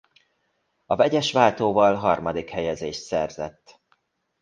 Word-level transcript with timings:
A 0.85 0.95
vegyes 0.95 1.31
váltóval 1.31 1.95
harmadik 1.95 2.49
helyezést 2.49 3.01
szerzett. 3.01 3.79